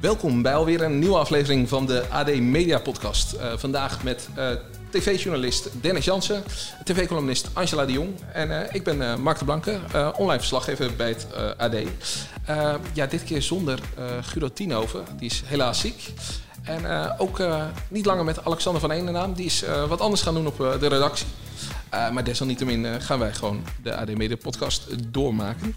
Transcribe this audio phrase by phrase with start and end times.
[0.00, 3.34] Welkom bij alweer een nieuwe aflevering van de AD Media Podcast.
[3.34, 4.48] Uh, vandaag met uh,
[4.90, 6.42] tv-journalist Dennis Jansen,
[6.84, 9.78] tv-columnist Angela de Jong en uh, ik ben Mark de Blanke,
[10.16, 11.26] online verslaggever bij het
[11.56, 11.74] AD.
[12.92, 13.78] ja, dit keer zonder
[14.20, 16.12] Guido Tienhoven, die is helaas ziek.
[16.62, 17.42] En ook
[17.88, 21.26] niet langer met Alexander van Eenenaam, die is wat anders gaan doen op de redactie.
[21.94, 25.76] Uh, maar desalniettemin uh, gaan wij gewoon de AD Media podcast doormaken.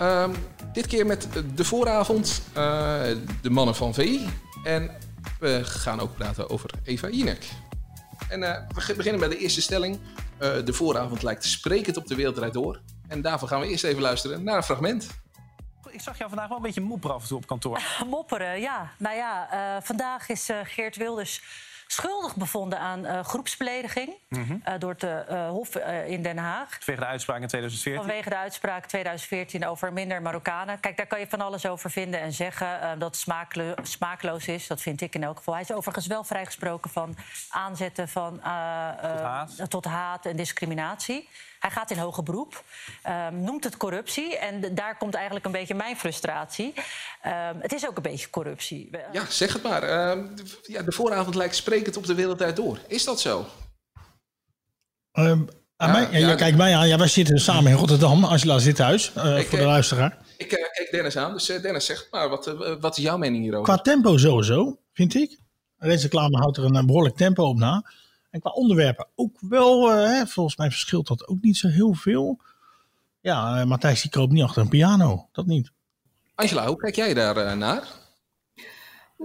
[0.00, 0.28] Uh,
[0.72, 3.02] dit keer met de vooravond, uh,
[3.42, 4.28] de mannen van VI.
[4.64, 4.90] En
[5.38, 7.48] we gaan ook praten over Eva Jinek.
[8.28, 9.98] En we beginnen bij de eerste stelling.
[10.38, 12.80] de vooravond lijkt sprekend op de wereld door.
[13.08, 15.08] En daarvoor gaan we eerst even luisteren naar een fragment.
[15.90, 17.80] Ik zag jou vandaag wel een beetje mopperen af en toe op kantoor.
[18.06, 18.90] mopperen, ja.
[18.98, 19.48] Nou ja,
[19.82, 21.42] vandaag is Geert Wilders
[21.92, 24.62] schuldig bevonden aan uh, groepsbelediging mm -hmm.
[24.68, 25.76] uh, door het uh, Hof
[26.06, 26.76] in Den Haag.
[26.80, 28.02] Vanwege de uitspraak in 2014?
[28.02, 30.80] Vanwege de uitspraak 2014 over minder Marokkanen.
[30.80, 34.66] Kijk, daar kan je van alles over vinden en zeggen dat het smaaklo smaakloos is.
[34.66, 35.54] Dat vind ik in elk geval.
[35.54, 37.16] Hij is overigens wel vrijgesproken van
[37.48, 38.42] aanzetten van, tot
[39.20, 39.70] haat.
[39.70, 40.26] tot, haat.
[40.26, 41.28] en discriminatie.
[41.60, 42.64] Hij gaat in hoger beroep,
[43.08, 44.38] um, noemt het corruptie.
[44.38, 46.72] En daar komt eigenlijk een beetje mijn frustratie.
[47.26, 48.90] Um, het is ook een beetje corruptie.
[49.12, 49.82] Ja, zeg het maar.
[49.82, 50.24] Uh,
[50.62, 52.78] ja, de vooravond lijkt sprekend op de wereld door.
[52.86, 53.46] Is dat zo?
[55.12, 56.88] Um, ja, mij, ja, ja, kijk mij aan.
[56.88, 58.24] Ja, wij zitten samen in Rotterdam.
[58.24, 60.18] Angela zit thuis, uh, voor de luisteraar.
[60.36, 61.32] Ik uh, kijk Dennis aan.
[61.32, 63.74] Dus Dennis, zeg maar, wat, wat is jouw mening hierover?
[63.74, 65.38] Qua tempo sowieso, vind ik.
[65.76, 67.84] Reclame houdt er een behoorlijk tempo op na.
[68.30, 72.40] En qua onderwerpen ook wel, uh, volgens mij verschilt dat ook niet zo heel veel.
[73.20, 75.70] Ja, uh, Matthijs die koopt niet achter een piano, dat niet.
[76.34, 77.99] Angela, hoe kijk jij daar naar?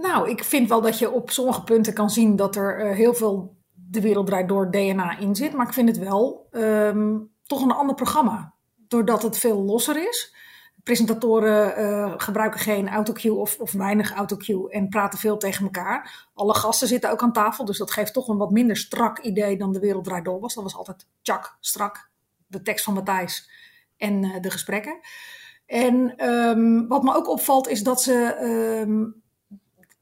[0.00, 3.56] Nou, ik vind wel dat je op sommige punten kan zien dat er heel veel
[3.72, 5.52] de wereld draait door DNA in zit.
[5.52, 8.54] Maar ik vind het wel um, toch een ander programma.
[8.88, 10.34] Doordat het veel losser is
[10.86, 16.28] presentatoren uh, gebruiken geen autocue of, of weinig autocue en praten veel tegen elkaar.
[16.34, 19.56] Alle gasten zitten ook aan tafel, dus dat geeft toch een wat minder strak idee
[19.56, 20.54] dan de wereld draait door was.
[20.54, 22.10] Dat was altijd tjak, strak,
[22.46, 23.50] de tekst van Matthijs
[23.96, 24.98] en uh, de gesprekken.
[25.66, 28.38] En um, wat me ook opvalt is dat ze
[28.86, 29.22] um,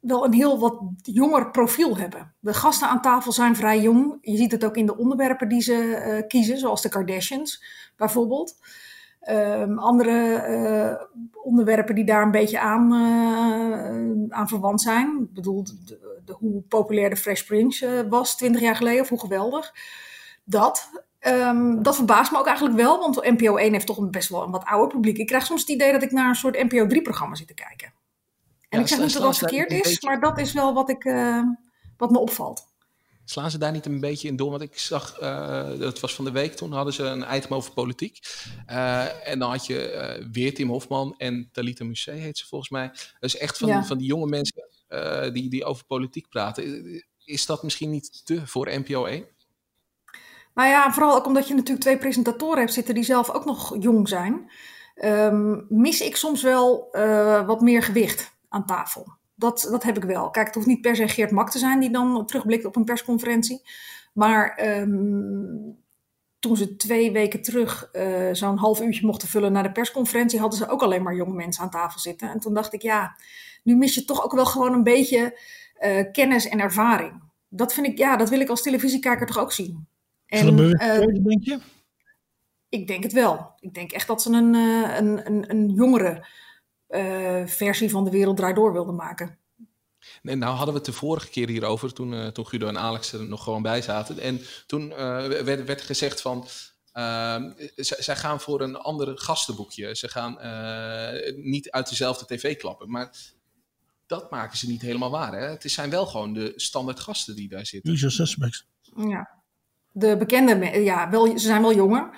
[0.06, 2.34] wel een heel wat jonger profiel hebben.
[2.40, 4.18] De gasten aan tafel zijn vrij jong.
[4.20, 7.64] Je ziet het ook in de onderwerpen die ze uh, kiezen, zoals de Kardashians
[7.96, 8.56] bijvoorbeeld.
[9.30, 15.20] Um, andere uh, onderwerpen die daar een beetje aan, uh, aan verwant zijn.
[15.22, 15.64] Ik bedoel,
[16.24, 19.74] de, hoe populair de Fresh Prince was twintig jaar geleden, of hoe geweldig.
[20.44, 20.90] Dat.
[21.20, 24.42] Um, dat verbaast me ook eigenlijk wel, want NPO 1 heeft toch een best wel
[24.42, 25.18] een wat ouder publiek.
[25.18, 27.92] Ik krijg soms het idee dat ik naar een soort NPO 3-programma zit te kijken.
[28.74, 31.02] En ik zeg niet dat dat verkeerd is, maar dat is wel wat, ik,
[31.96, 32.72] wat me opvalt.
[33.24, 34.50] Slaan ze daar niet een beetje in door?
[34.50, 37.72] Want ik zag, uh, dat was van de week, toen hadden ze een item over
[37.72, 38.18] politiek.
[38.70, 42.70] Uh, en dan had je uh, weer Tim Hofman en Talita Musse heet ze volgens
[42.70, 42.90] mij.
[43.20, 43.84] Dus echt van, ja.
[43.84, 44.68] van die jonge mensen
[45.32, 47.04] die, die over politiek praten.
[47.24, 49.24] Is dat misschien niet te voor NPO 1?
[50.54, 53.76] Nou ja, vooral ook omdat je natuurlijk twee presentatoren hebt zitten die zelf ook nog
[53.80, 54.50] jong zijn.
[55.04, 56.88] Um, mis ik soms wel
[57.46, 59.12] wat meer gewicht aan tafel.
[59.34, 60.30] Dat, dat heb ik wel.
[60.30, 62.84] Kijk, het hoeft niet per se Geert Mak te zijn die dan terugblikt op een
[62.84, 63.62] persconferentie.
[64.12, 65.76] Maar um,
[66.38, 70.58] toen ze twee weken terug uh, zo'n half uurtje mochten vullen naar de persconferentie, hadden
[70.58, 72.30] ze ook alleen maar jonge mensen aan tafel zitten.
[72.30, 73.16] En toen dacht ik, ja,
[73.62, 75.38] nu mis je toch ook wel gewoon een beetje
[75.80, 77.22] uh, kennis en ervaring.
[77.48, 79.86] Dat vind ik, ja, dat wil ik als televisiekijker toch ook zien.
[80.26, 81.58] En, uh, denk je?
[82.68, 83.52] Ik denk het wel.
[83.60, 86.26] Ik denk echt dat ze een, een, een, een jongere
[87.46, 89.38] versie van De Wereld Draait Door wilde maken.
[90.22, 93.12] Nee, nou hadden we het de vorige keer hierover, toen, uh, toen Guido en Alex
[93.12, 94.18] er nog gewoon bij zaten.
[94.18, 94.96] En toen uh,
[95.26, 96.46] werd, werd, gezegd van,
[97.76, 99.96] zij gaan voor een ander gastenboekje.
[99.96, 100.32] Ze gaan
[101.36, 102.90] niet uit dezelfde tv klappen.
[102.90, 103.16] Maar
[104.06, 105.32] dat maken ze niet helemaal waar.
[105.32, 105.46] Hè?
[105.46, 107.92] Het zijn wel gewoon de standaard gasten die daar zitten.
[107.92, 108.66] Usual suspects.
[108.96, 109.42] Ja,
[109.90, 112.10] de bekende, ja, wel, ze zijn wel jonger.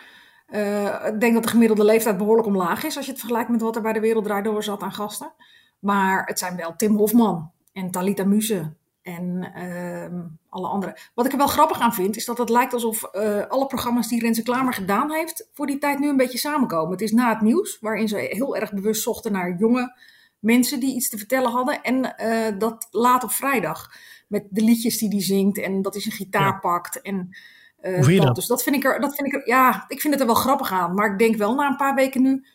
[0.49, 3.61] Uh, ik denk dat de gemiddelde leeftijd behoorlijk omlaag is als je het vergelijkt met
[3.61, 5.33] wat er bij de Wereld Draait Door zat aan gasten.
[5.79, 8.73] Maar het zijn wel Tim Hofman en Talita Muse
[9.03, 10.97] en uh, alle anderen.
[11.15, 14.09] Wat ik er wel grappig aan vind, is dat het lijkt alsof uh, alle programma's
[14.09, 16.91] die Renze Klamer gedaan heeft, voor die tijd nu een beetje samenkomen.
[16.91, 19.99] Het is na het nieuws, waarin ze heel erg bewust zochten naar jonge
[20.39, 21.83] mensen die iets te vertellen hadden.
[21.83, 23.93] En uh, dat laat op vrijdag,
[24.27, 26.59] met de liedjes die hij zingt en dat hij zijn gitaar ja.
[26.59, 27.37] pakt en...
[27.83, 28.35] Uh, Hoe vind je dat?
[28.35, 30.35] Dus dat vind ik er, dat vind ik er, ja, ik vind het er wel
[30.35, 30.95] grappig aan.
[30.95, 32.47] Maar ik denk wel na een paar weken nu,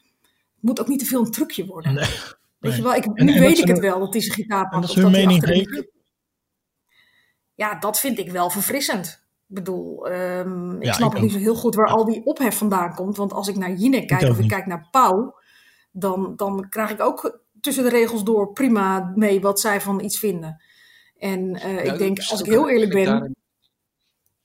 [0.59, 1.94] moet ook niet te veel een trucje worden.
[1.94, 2.09] Nee.
[2.57, 4.81] Weet je wel, ik, nu en, weet ik het wel dat hij zijn gitaar pakt.
[4.81, 5.88] Dat is hun mening heeft.
[7.56, 9.23] Ja, dat vind ik wel verfrissend.
[9.50, 12.57] Ik bedoel, um, ik ja, snap ik niet zo heel goed waar al die ophef
[12.57, 13.18] vandaan komt.
[13.18, 15.35] Want als ik naar Jinek kijk of ik kijk naar Pauw,
[15.91, 20.19] dan, dan krijg ik ook tussen de regels door prima mee wat zij van iets
[20.19, 20.62] vinden.
[21.18, 23.35] En uh, ik denk, als ik heel eerlijk ben.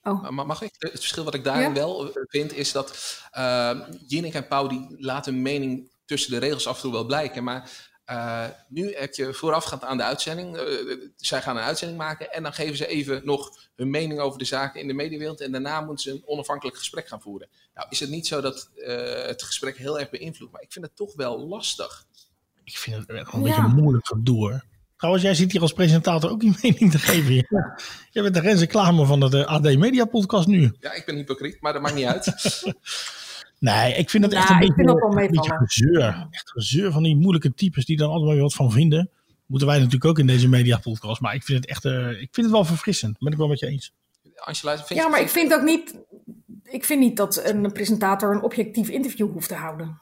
[0.07, 0.31] Oh.
[0.31, 0.75] Mag ik?
[0.79, 5.33] Het verschil wat ik daarin wel vind is dat uh, Jinek en Pauw die laten
[5.33, 7.45] hun mening tussen de regels af en toe wel blijken.
[7.45, 7.71] Maar
[8.11, 12.43] uh, nu heb je voorafgaand aan de uitzending, uh, zij gaan een uitzending maken en
[12.43, 15.81] dan geven ze even nog hun mening over de zaken in de mediawereld en daarna
[15.81, 17.49] moeten ze een onafhankelijk gesprek gaan voeren.
[17.75, 18.87] Nou is het niet zo dat uh,
[19.27, 22.05] het gesprek heel erg beïnvloedt, maar ik vind het toch wel lastig.
[22.65, 24.65] Ik vind het een beetje moeilijk door.
[24.97, 27.35] Trouwens, jij zit hier als presentator ook je mening te geven.
[27.35, 27.79] Ja.
[28.11, 28.69] Jij bent de Renze
[29.07, 30.73] van de AD Media podcast nu.
[30.81, 32.33] Ja, ik ben hypocriet, maar dat maakt niet uit.
[33.59, 36.27] Nee, ik vind het echt een beetje, een beetje gezeur.
[36.31, 39.11] Echt gezeur van die moeilijke types die dan altijd wel wat van vinden.
[39.47, 41.21] Moeten wij natuurlijk ook in deze media podcast.
[41.21, 43.13] Maar ik vind het echt uh, ik vind het wel verfrissend.
[43.13, 43.93] Dat ben ik wel met je eens.
[44.37, 45.99] Angela, vind ja, maar ik vind ook niet...
[46.63, 49.99] Ik vind niet dat een presentator een objectief interview hoeft te houden.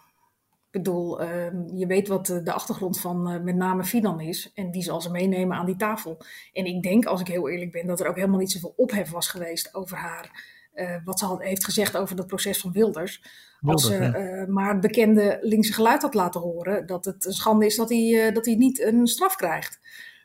[0.74, 1.28] Ik bedoel, uh,
[1.74, 4.50] je weet wat de achtergrond van uh, met name Fidan is.
[4.54, 6.18] En die zal ze meenemen aan die tafel.
[6.52, 9.10] En ik denk, als ik heel eerlijk ben, dat er ook helemaal niet zoveel ophef
[9.10, 10.44] was geweest over haar
[10.74, 13.22] uh, wat ze had, heeft gezegd over het proces van Wilders.
[13.60, 17.66] Als ze uh, maar het bekende linkse geluid had laten horen dat het een schande
[17.66, 19.80] is dat hij, dat hij niet een straf krijgt.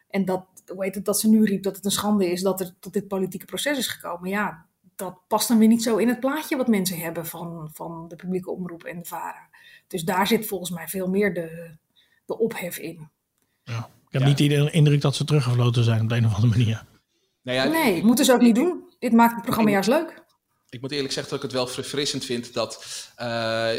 [0.10, 2.60] En dat, hoe heet het, dat ze nu riep dat het een schande is dat
[2.60, 4.30] er tot dit politieke proces is gekomen.
[4.30, 4.66] Ja,
[4.96, 8.16] dat past dan weer niet zo in het plaatje wat mensen hebben van, van de
[8.16, 9.49] publieke omroep en de VARA.
[9.90, 11.78] Dus daar zit volgens mij veel meer de,
[12.26, 13.10] de ophef in.
[13.64, 13.90] Ja.
[14.08, 14.28] Ik heb ja.
[14.28, 16.86] niet de indruk dat ze teruggefloten zijn op de een of andere manier.
[17.42, 18.84] Nou ja, nee, moeten ze ook niet doen.
[19.00, 20.24] Dit maakt het programma juist leuk
[20.70, 22.76] ik moet eerlijk zeggen dat ik het wel verfrissend vind dat
[23.20, 23.70] uh,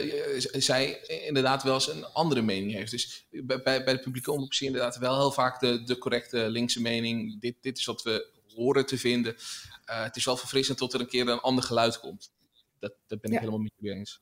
[0.53, 2.91] zij inderdaad wel eens een andere mening heeft.
[2.91, 6.49] Dus bij, bij de publieke omroep zie je inderdaad wel heel vaak de, de correcte
[6.49, 7.41] linkse mening.
[7.41, 9.35] Dit, dit is wat we horen te vinden.
[9.35, 12.31] Uh, het is wel verfrissend tot er een keer een ander geluid komt.
[12.79, 13.39] Dat, dat ben ik ja.
[13.39, 14.21] helemaal met je eens.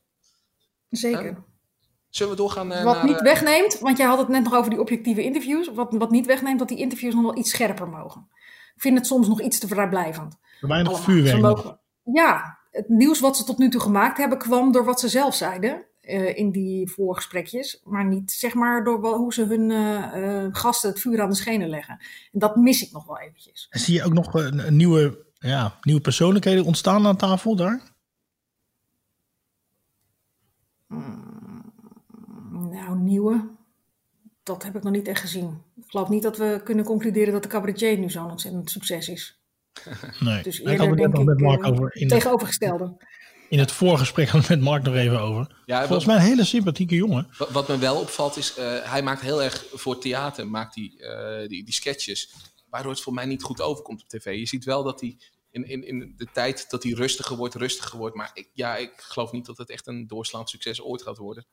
[0.89, 1.43] Zeker.
[2.09, 3.05] Zullen we doorgaan wat naar...
[3.05, 5.67] niet wegneemt, want jij had het net nog over die objectieve interviews.
[5.73, 8.27] Wat, wat niet wegneemt, dat die interviews nog wel iets scherper mogen.
[8.75, 10.37] Ik vind het soms nog iets te vrijblijvend.
[10.59, 11.77] Weinig vuurwerk.
[12.03, 15.35] Ja, het nieuws wat ze tot nu toe gemaakt hebben kwam door wat ze zelf
[15.35, 17.81] zeiden uh, in die voorgesprekjes.
[17.83, 21.35] Maar niet zeg maar door hoe ze hun uh, uh, gasten het vuur aan de
[21.35, 21.99] schenen leggen.
[22.31, 23.67] En dat mis ik nog wel eventjes.
[23.69, 27.81] En zie je ook nog een, een nieuwe, ja, nieuwe persoonlijkheden ontstaan aan tafel daar?
[30.87, 31.18] Hmm,
[33.03, 33.49] nieuwe.
[34.43, 35.61] Dat heb ik nog niet echt gezien.
[35.75, 39.39] Ik geloof niet dat we kunnen concluderen dat de cabaretier nu zo'n ontzettend succes is.
[40.19, 42.97] Nee, dus eerder denk ik met Mark over in tegenovergestelde.
[43.49, 45.61] in het voorgesprek hadden we met Mark nog even over.
[45.65, 47.27] Ja, Volgens mij een hele sympathieke jongen.
[47.37, 50.93] Wat, wat me wel opvalt is, uh, hij maakt heel erg voor theater maakt hij,
[50.97, 52.33] uh, die, die sketches.
[52.69, 54.35] Waardoor het voor mij niet goed overkomt op tv.
[54.39, 55.17] Je ziet wel dat hij
[55.51, 58.15] in, in, in de tijd dat hij rustiger wordt, rustiger wordt.
[58.15, 61.45] Maar ik, ja, ik geloof niet dat het echt een doorslaand succes ooit gaat worden.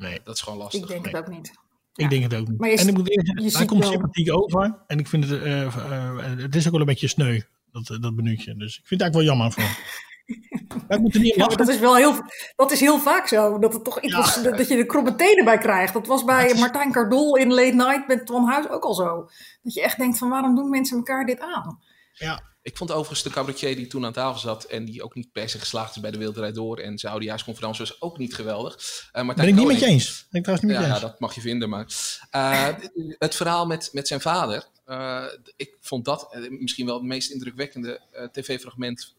[0.00, 0.20] Nee.
[0.24, 0.80] Dat is gewoon lastig.
[0.80, 1.14] Ik denk nee.
[1.14, 1.52] het ook niet.
[1.94, 2.80] Ik denk het ook niet.
[2.80, 3.90] en ik moet eerlijk hij komt wel...
[3.90, 4.78] sympathiek over.
[4.86, 7.40] En ik vind het, uh, uh, het is ook wel een beetje sneu,
[7.72, 8.56] dat, dat minuutje.
[8.56, 9.62] Dus ik vind het eigenlijk wel jammer voor
[11.22, 12.14] niet ja, dat is wel heel,
[12.56, 13.58] dat is heel vaak zo.
[13.58, 14.18] Dat, het toch iets ja.
[14.18, 15.92] was, dat je er kromme tenen bij krijgt.
[15.92, 19.28] Dat was bij Martijn Cardol in Late Night met Twan Huis ook al zo.
[19.62, 21.80] Dat je echt denkt van waarom doen mensen elkaar dit aan?
[22.12, 25.32] Ja, ik vond overigens de cabaretier die toen aan tafel zat en die ook niet
[25.32, 28.74] per se geslaagd is bij de Wereldrijd Door en zijn oudejaarsconferentie was ook niet geweldig.
[29.12, 30.26] Uh, ben ik niet met je eens.
[30.30, 31.02] Ben ik trouwens niet ja, met je eens.
[31.02, 31.86] Ja, dat mag je vinden, maar
[32.34, 32.68] uh,
[33.18, 35.24] het verhaal met, met zijn vader, uh,
[35.56, 38.00] ik vond dat misschien wel het meest indrukwekkende
[38.32, 39.14] tv-fragment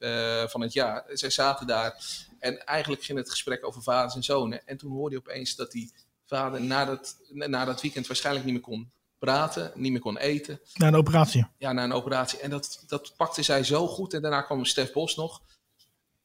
[0.48, 1.04] van het jaar.
[1.14, 2.04] Zij zaten daar
[2.40, 5.72] en eigenlijk ging het gesprek over vaders en zonen en toen hoorde je opeens dat
[5.72, 5.92] die
[6.26, 10.60] vader na dat, na dat weekend waarschijnlijk niet meer kon praten, niet meer kon eten.
[10.74, 11.48] Na een operatie.
[11.58, 12.40] Ja, na een operatie.
[12.40, 14.14] En dat, dat pakte zij zo goed.
[14.14, 15.42] En daarna kwam Stef Bos nog.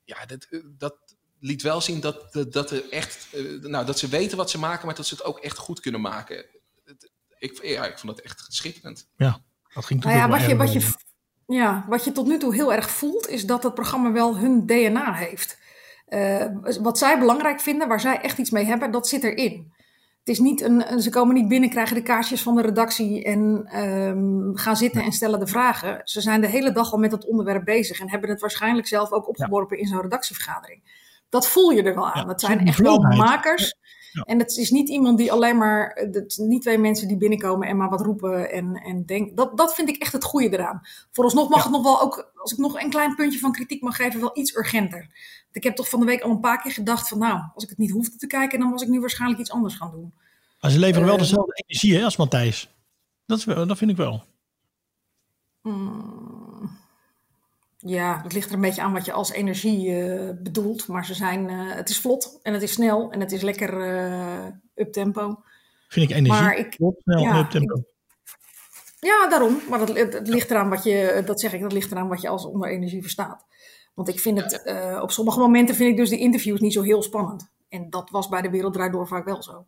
[0.05, 0.97] Ja, dat, dat
[1.41, 3.29] liet wel zien dat, dat, dat, er echt,
[3.61, 6.01] nou, dat ze weten wat ze maken, maar dat ze het ook echt goed kunnen
[6.01, 6.45] maken.
[7.39, 9.09] Ik, ja, ik vond het echt schitterend.
[9.17, 9.41] Ja,
[9.75, 10.93] dat ging nou ja, wat je, wat je,
[11.47, 14.67] ja, wat je tot nu toe heel erg voelt, is dat het programma wel hun
[14.67, 15.59] DNA heeft.
[16.09, 16.47] Uh,
[16.81, 19.75] wat zij belangrijk vinden, waar zij echt iets mee hebben, dat zit erin.
[20.27, 23.69] Het is niet een, ze komen niet binnen, krijgen de kaartjes van de redactie en
[23.85, 26.01] um, gaan zitten en stellen de vragen.
[26.05, 29.11] Ze zijn de hele dag al met het onderwerp bezig en hebben het waarschijnlijk zelf
[29.13, 29.83] ook opgeworpen ja.
[29.83, 30.83] in zo'n redactievergadering.
[31.29, 32.23] Dat voel je er wel aan.
[32.23, 33.63] Ja, het zijn echt wel makers.
[33.63, 33.95] Ja.
[34.25, 37.89] En het is niet iemand die alleen maar, niet twee mensen die binnenkomen en maar
[37.89, 39.35] wat roepen en, en denken.
[39.35, 40.81] Dat, dat vind ik echt het goede eraan.
[41.11, 43.97] Vooralsnog mag het nog wel ook, als ik nog een klein puntje van kritiek mag
[43.97, 45.09] geven, wel iets urgenter.
[45.53, 47.69] Ik heb toch van de week al een paar keer gedacht van nou, als ik
[47.69, 50.15] het niet hoefde te kijken, dan was ik nu waarschijnlijk iets anders gaan doen.
[50.61, 52.75] Maar ze leveren uh, wel dezelfde energie hè, als Matthijs.
[53.27, 54.25] Dat, is, dat vind ik wel.
[55.63, 56.46] Mm,
[57.89, 60.89] ja, het ligt er een beetje aan wat je als energie uh, bedoelt.
[60.89, 63.73] Maar ze zijn, uh, het is vlot en het is snel en het is lekker
[64.75, 65.43] up-tempo.
[65.89, 66.43] Vind ik energie.
[66.43, 67.85] Maar ik, snel ja, up-tempo.
[69.01, 69.61] Ja, daarom.
[69.69, 72.29] Maar dat, het, ligt eraan wat je, dat zeg ik, dat ligt eraan wat je
[72.29, 73.45] als onder energie verstaat.
[73.95, 76.83] Want ik vind het, uh, op sommige momenten vind ik dus de interviews niet zo
[76.83, 77.51] heel spannend.
[77.69, 79.67] En dat was bij de Wereld Draait Door vaak wel zo.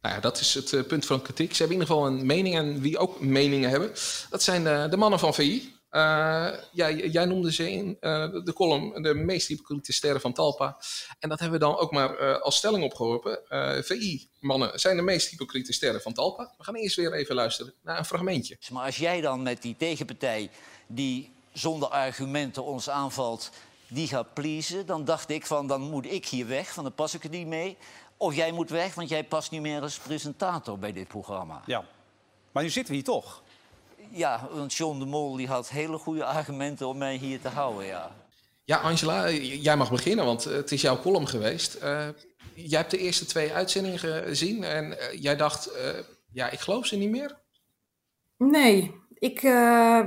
[0.00, 1.54] Nou ja, dat is het uh, punt van kritiek.
[1.54, 3.88] Ze hebben in ieder geval een mening en wie ook meningen hebben.
[4.30, 5.73] Dat zijn de, de mannen van VI.
[5.94, 6.00] Uh,
[6.72, 10.76] ja, jij noemde ze in uh, de column de meest hypocriete sterren van Talpa.
[11.18, 13.38] En dat hebben we dan ook maar uh, als stelling opgeworpen.
[13.84, 16.52] VI-mannen zijn de meest hypocriete sterren van Talpa.
[16.58, 18.58] We gaan eerst weer even luisteren naar een fragmentje.
[18.70, 20.50] Maar als jij dan met die tegenpartij
[20.86, 23.50] die zonder argumenten ons aanvalt,
[23.88, 27.14] die gaat pleasen, dan dacht ik van dan moet ik hier weg, van dan pas
[27.14, 27.76] ik er niet mee.
[28.16, 31.62] Of jij moet weg, want jij past niet meer als presentator bij dit programma.
[31.66, 31.84] Ja,
[32.52, 33.42] maar nu zitten we hier toch.
[34.14, 37.86] Ja, want John de Mol die had hele goede argumenten om mij hier te houden,
[37.86, 38.16] ja.
[38.64, 41.76] Ja, Angela, jij mag beginnen, want het is jouw column geweest.
[41.82, 42.08] Uh,
[42.54, 45.88] jij hebt de eerste twee uitzendingen gezien en uh, jij dacht, uh,
[46.32, 47.42] ja, ik geloof ze niet meer?
[48.38, 49.40] Nee, ik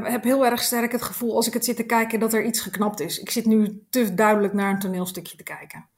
[0.03, 2.59] heb heel erg sterk het gevoel als ik het zit te kijken dat er iets
[2.59, 3.19] geknapt is.
[3.19, 5.89] Ik zit nu te duidelijk naar een toneelstukje te kijken.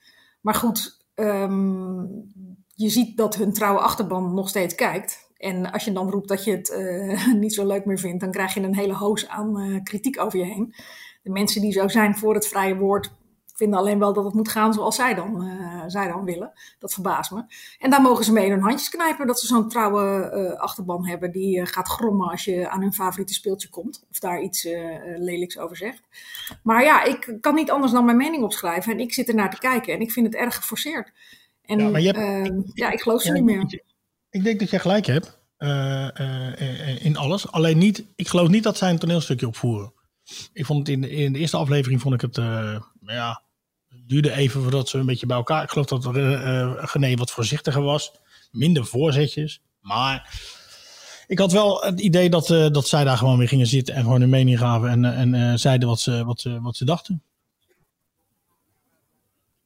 [0.41, 2.31] Maar goed, um,
[2.67, 5.28] je ziet dat hun trouwe achterban nog steeds kijkt.
[5.39, 8.31] En als je dan roept dat je het uh, niet zo leuk meer vindt, dan
[8.31, 10.73] krijg je een hele hoos aan uh, kritiek over je heen.
[11.23, 13.17] De mensen die zo zijn voor het vrije woord
[13.55, 16.51] vinden alleen wel dat het moet gaan zoals zij dan, uh, zij dan willen.
[16.79, 17.43] Dat verbaast me.
[17.79, 21.65] En daar mogen ze mee hun handjes knijpen dat ze zo'n trouwe achterban hebben die
[21.65, 24.05] gaat grommen als je aan hun favoriete speeltje komt.
[24.11, 24.63] Of daar iets
[25.17, 26.01] lelijks over zegt.
[26.63, 28.91] Maar ja, ik kan niet anders dan mijn mening opschrijven.
[28.91, 31.11] En ik zit er naar te kijken en ik vind het erg geforceerd.
[31.65, 33.81] En ja, maar je hebt, ehm, ja ik geloof ze niet meer.
[34.29, 37.51] Ik denk dat jij gelijk hebt uh, uh, in alles.
[37.51, 39.93] Alleen niet, ik geloof niet dat zij een toneelstukje opvoeren.
[40.53, 42.35] Ik vond het in de, in de eerste aflevering vond ik het,
[43.01, 43.41] ja,
[43.87, 45.63] het duurde even voordat ze een beetje bij elkaar.
[45.63, 48.11] Ik geloof dat uh, Gené wat voorzichtiger was,
[48.51, 49.61] minder voorzetjes.
[49.79, 50.41] Maar
[51.27, 54.19] ik had wel het idee dat, dat zij daar gewoon weer gingen zitten en gewoon
[54.19, 57.23] hun mening gaven en, en zeiden wat ze, wat, ze, wat ze dachten.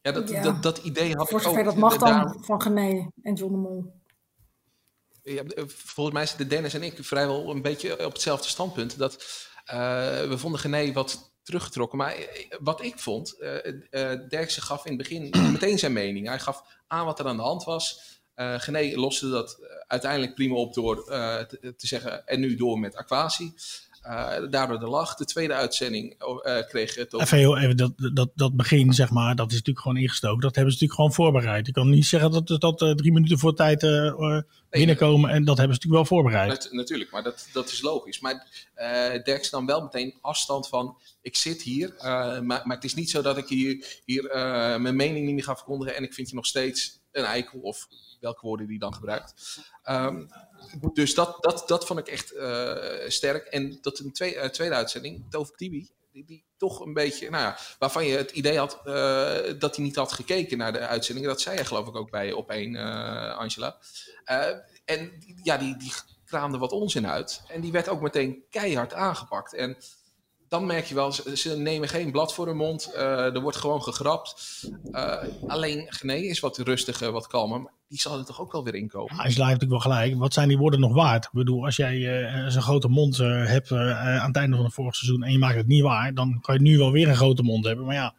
[0.02, 1.64] Ja, dat, Dat, dat idee had Voor ik ook.
[1.64, 4.02] dat mag dan van Gené en John de Mol.
[5.24, 8.98] Ja, volgens mij zitten Dennis en ik vrijwel een beetje op hetzelfde standpunt.
[8.98, 9.76] Dat uh,
[10.28, 11.98] we vonden Gené wat teruggetrokken.
[11.98, 13.50] Maar eh, wat ik vond, uh,
[14.30, 16.28] Derksen gaf in het begin meteen zijn mening.
[16.28, 18.12] Hij gaf aan wat er aan de hand was.
[18.36, 22.96] Uh, Gené loste dat uiteindelijk prima op door te, te, zeggen en nu door met
[22.96, 23.54] Aquasi.
[24.08, 25.16] Uh, daardoor de lach.
[25.16, 29.36] De tweede uitzending uh, kreeg het Even heel even, dat, dat, dat begin, zeg maar,
[29.36, 30.42] dat is natuurlijk gewoon ingestoken.
[30.42, 31.68] Dat hebben ze natuurlijk gewoon voorbereid.
[31.68, 33.80] Ik kan niet zeggen dat dat uh, drie minuten voor tijd
[34.70, 35.30] binnenkomen.
[35.30, 36.70] En dat hebben ze natuurlijk wel voorbereid.
[36.72, 38.20] natuurlijk, maar dat, dat is logisch.
[38.20, 38.48] Maar
[39.24, 41.94] Derks dan wel meteen afstand van, ik zit hier.
[41.98, 44.24] maar, maar het is niet zo dat ik hier, hier
[44.80, 45.96] mijn mening niet meer ga verkondigen.
[45.96, 47.60] En ik vind je nog steeds een eikel.
[47.60, 47.88] Of
[48.24, 49.34] welke woorden die dan gebruikt.
[49.90, 50.30] Um,
[50.94, 53.46] dus dat, dat, dat vond ik echt uh, sterk.
[53.46, 57.44] En dat een twee, uh, tweede uitzending, Tovik Tibi, die, die, toch een beetje, nou
[57.44, 61.26] ja, waarvan je het idee had uh, dat hij niet had gekeken naar de uitzending.
[61.26, 62.76] Dat zei je geloof ik ook bij op één,
[63.36, 63.78] Angela.
[64.86, 65.12] en
[65.44, 65.94] ja, die, die
[66.26, 67.42] kraamde wat onzin uit.
[67.48, 69.54] En die werd ook meteen keihard aangepakt.
[69.54, 69.78] En
[70.54, 72.92] dan merk je wel, ze, nemen geen blad voor hun mond.
[72.96, 74.64] Uh, er wordt gewoon gegrapt.
[74.92, 75.16] Uh,
[75.48, 77.62] alleen Gené is wat rustiger, wat kalmer.
[77.62, 79.16] Maar die zal er toch ook wel weer inkomen.
[79.16, 80.18] Ja, is natuurlijk wel gelijk.
[80.18, 81.26] Wat zijn die woorden nog waard?
[81.26, 84.96] Ik bedoel, als jij uh, zo'n grote mond hebt aan het einde van het vorige
[84.96, 87.44] seizoen en je maakt het niet waar, dan kan je nu wel weer een grote
[87.44, 87.86] mond hebben.
[87.86, 88.14] Maar ja,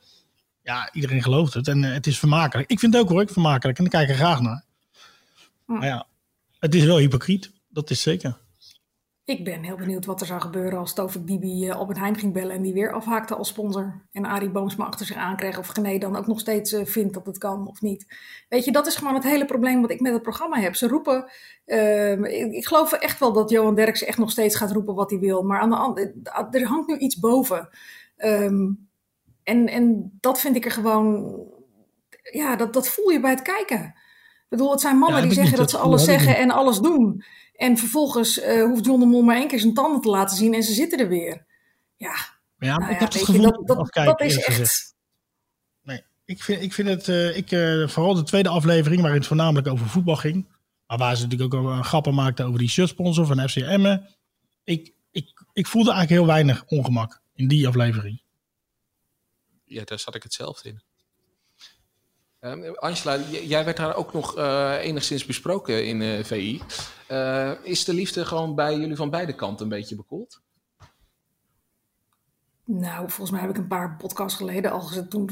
[0.63, 2.71] ja iedereen gelooft het en het is vermakelijk.
[2.71, 4.65] Ik vind het ook hoor, ik vermakelijk en ik kijk er graag naar.
[5.67, 5.73] Hm.
[5.73, 6.07] Maar ja,
[6.59, 7.53] het is wel hypocriet.
[7.69, 8.43] Dat is zeker.
[9.25, 12.57] Ik ben heel benieuwd wat er zou gebeuren als Tovik Dibi Albert Heijn ging bellen
[12.57, 14.03] en die weer afhaakte als sponsor.
[14.13, 17.27] En Arie Boomsma achter zich aankreeg of Gené dan ook nog steeds uh, vindt dat
[17.27, 18.07] het kan of niet.
[18.49, 20.75] Weet je, dat is gewoon het hele probleem wat ik met het programma heb.
[20.75, 21.31] Ze roepen,
[21.67, 25.11] uh, ik, ik, geloof echt wel dat Johan Derksen echt nog steeds gaat roepen wat
[25.11, 25.43] hij wil.
[25.43, 26.15] Maar aan de andere,
[26.51, 27.69] er hangt nu iets boven.
[28.17, 28.89] Um,
[29.43, 31.37] en, en dat vind ik er gewoon,
[32.33, 33.95] ja, dat, dat voel je bij het kijken.
[34.45, 37.25] Ik bedoel, het zijn mannen ja, die zeggen dat ze alles zeggen en alles doen.
[37.65, 40.55] En vervolgens uh, hoeft John de Mol maar één keer zijn tanden te laten zien
[40.55, 41.47] en ze zitten er weer.
[41.97, 42.15] Ja,
[42.59, 44.95] ja, nou ik heb het gevoel dat, dat, dat is echt...
[45.83, 49.29] Nee, ik vind, ik vind het, uh, ik, uh, vooral de tweede aflevering, waarin het
[49.29, 50.47] voornamelijk over voetbal ging.
[50.87, 54.09] Maar waar ze natuurlijk ook een grappen maakten over die shirtsponsor van FC Emmen.
[54.65, 58.23] Ik, ik, ik voelde eigenlijk heel weinig ongemak in die aflevering.
[59.65, 60.81] Ja, daar zat ik hetzelfde in.
[62.45, 66.63] Uh, Angela, jij werd daar ook nog uh, enigszins besproken in uh, VI.
[67.63, 70.43] is de liefde gewoon bij jullie van beide kanten een beetje bekoeld?
[72.67, 75.11] Nou, volgens mij heb ik een paar podcasts geleden al gezet.
[75.11, 75.29] Toen,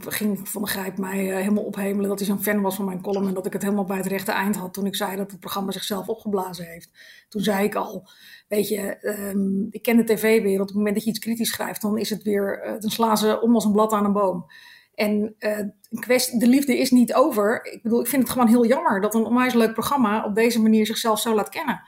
[0.00, 3.28] ging Van de Grijp mij helemaal ophemelen dat hij zo'n fan was van mijn column.
[3.28, 5.40] En dat ik het helemaal bij het rechte eind had toen ik zei dat het
[5.40, 6.90] programma zichzelf opgeblazen heeft.
[7.28, 8.08] Toen zei ik al,
[8.48, 8.98] weet je,
[9.34, 10.60] um, ik ken de tv-wereld.
[10.60, 13.40] Op het moment dat je iets kritisch schrijft, dan is het weer, dan slaan ze
[13.40, 14.46] om als een blad aan een boom.
[14.94, 15.58] En uh,
[15.98, 17.64] kwestie, de liefde is niet over.
[17.72, 20.62] Ik bedoel, ik vind het gewoon heel jammer dat een onwijs leuk programma op deze
[20.62, 21.82] manier zichzelf zo laat kennen.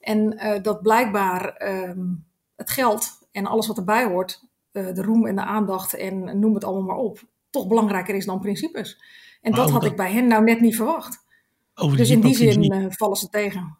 [0.00, 2.24] En dat blijkbaar um,
[2.56, 6.54] het geld en alles wat erbij hoort, uh, de roem en de aandacht en noem
[6.54, 9.02] het allemaal maar op, toch belangrijker is dan principes.
[9.42, 11.24] En dat had ik bij hen nou net niet verwacht.
[11.96, 13.76] dus in die zin vallen ze tegen.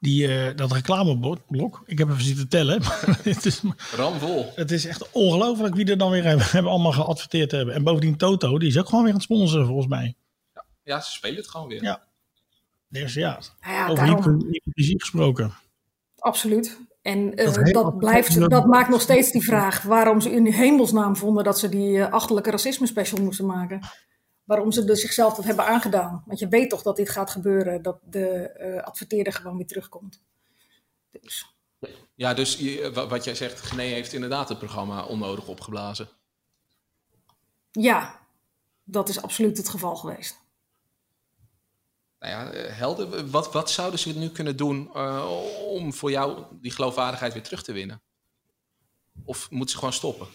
[0.00, 2.82] Die, uh, dat reclameblok, ik heb even zitten tellen.
[3.22, 3.62] het is,
[3.96, 4.52] Ramvol.
[4.54, 7.74] Het is echt ongelooflijk wie er dan weer hebben, hebben allemaal geadverteerd hebben.
[7.74, 10.14] En bovendien Toto, die is ook gewoon weer aan het sponsoren volgens mij.
[10.54, 11.82] Ja, ja ze spelen het gewoon weer.
[11.82, 12.02] Ja.
[12.88, 14.46] Dus ja, nou ja over daarom...
[14.50, 15.52] hypocrisie gesproken.
[16.18, 16.78] Absoluut.
[17.02, 21.16] En uh, dat, dat, blijft, dat maakt nog steeds die vraag waarom ze in hemelsnaam
[21.16, 23.80] vonden dat ze die uh, achterlijke racisme special moesten maken.
[24.50, 26.22] Waarom ze dus zichzelf dat hebben aangedaan.
[26.26, 30.22] Want je weet toch dat dit gaat gebeuren, dat de uh, adverteerder gewoon weer terugkomt.
[31.10, 31.54] Dus.
[32.14, 36.08] Ja, dus je, wat jij zegt, Gené heeft inderdaad het programma onnodig opgeblazen.
[37.70, 38.18] Ja,
[38.84, 40.36] dat is absoluut het geval geweest
[42.20, 43.30] nou ja, helder.
[43.30, 45.30] Wat, wat zouden ze nu kunnen doen uh,
[45.68, 48.02] om voor jou die geloofwaardigheid weer terug te winnen?
[49.24, 50.26] Of moeten ze gewoon stoppen?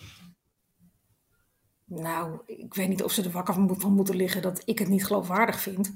[1.86, 5.06] Nou, ik weet niet of ze er wakker van moeten liggen dat ik het niet
[5.06, 5.94] geloofwaardig vind.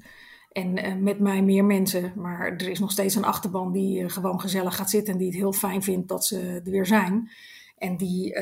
[0.51, 2.13] En uh, met mij meer mensen.
[2.15, 5.13] Maar er is nog steeds een achterban die uh, gewoon gezellig gaat zitten.
[5.13, 7.29] En die het heel fijn vindt dat ze er weer zijn.
[7.77, 8.37] En die,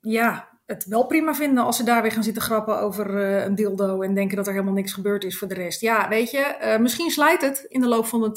[0.00, 3.54] ja, het wel prima vinden als ze daar weer gaan zitten grappen over uh, een
[3.54, 5.80] dildo en denken dat er helemaal niks gebeurd is voor de rest.
[5.80, 8.36] Ja, weet je, misschien slijt het in de loop van het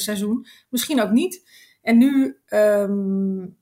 [0.00, 1.48] seizoen, misschien ook niet.
[1.82, 3.56] En nu um,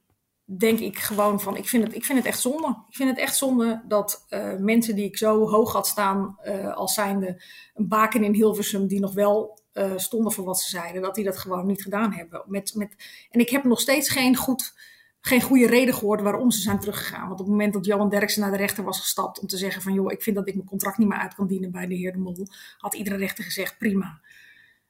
[0.57, 2.85] denk ik gewoon van, ik vind, het, ik vind het echt zonde.
[2.89, 4.27] Ik vind het echt zonde dat
[4.59, 6.37] mensen die ik zo hoog had staan
[6.75, 7.43] als zijnde
[7.75, 9.59] een baken in Hilversum, die nog wel
[9.97, 12.43] stonden voor wat ze zeiden, dat die dat gewoon niet gedaan hebben.
[12.47, 12.95] Met, met,
[13.31, 14.75] en ik heb nog steeds geen goed
[15.21, 17.29] geen goede reden gehoord waarom ze zijn teruggegaan.
[17.29, 19.83] Want op het moment dat Johan Derksen naar de rechter was gestapt om te zeggen
[19.83, 21.95] van joh, ik vind dat ik mijn contract niet meer uit kan dienen bij de
[21.95, 22.47] heer De Mol,
[22.79, 24.21] had iedere rechter gezegd prima.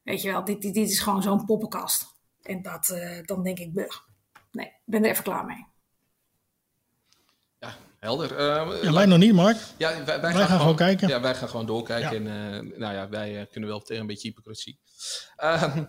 [0.02, 2.16] Weet je wel, dit, dit, dit is gewoon zo'n poppenkast.
[2.42, 3.72] En dat, dan denk ik,
[4.50, 5.66] nee, ik ben er even klaar mee.
[7.58, 8.32] Ja, helder.
[8.32, 9.56] Uh, ja, wij nog niet, Mark.
[9.76, 11.08] Ja, wij, wij, wij gaan, gaan, gewoon kijken.
[11.08, 12.24] Ja, wij gaan gewoon doorkijken.
[12.24, 12.30] Ja.
[12.30, 14.78] En uh, nou ja, wij kunnen wel tegen een beetje hypocrisie.
[15.36, 15.84] Ehm,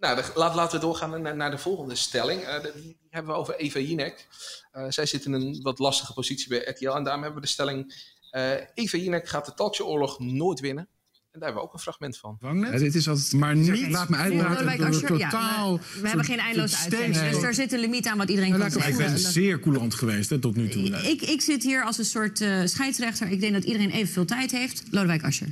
[0.00, 2.42] nou, de, laat, laten we doorgaan naar, naar de volgende stelling.
[2.42, 4.28] Uh, de, die hebben we over Eva Jinek.
[4.72, 6.90] Uh, zij zit in een wat lastige positie bij RTL.
[6.90, 8.06] En daarom hebben we de stelling...
[8.30, 10.88] Uh, Eva Jinek gaat de talkshowoorlog nooit winnen.
[11.30, 12.38] En daar hebben we ook een fragment van.
[12.40, 13.90] Ja, dit is altijd, maar niet...
[13.90, 15.72] Laat me uitpraten door totaal...
[15.72, 18.50] Ja, we, we hebben geen eindeloze uitzending, dus er zit een limiet aan wat iedereen
[18.50, 18.92] nou, kan zeggen.
[18.92, 20.82] Ik ben zeer coulant geweest hè, tot nu toe.
[20.82, 23.28] Ik, ik zit hier als een soort uh, scheidsrechter.
[23.30, 24.82] Ik denk dat iedereen evenveel tijd heeft.
[24.90, 25.48] Lodewijk Asscher.